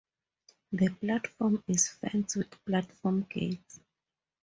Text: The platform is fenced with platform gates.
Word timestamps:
The 0.71 0.89
platform 0.99 1.63
is 1.67 1.89
fenced 1.89 2.35
with 2.35 2.65
platform 2.65 3.27
gates. 3.29 3.81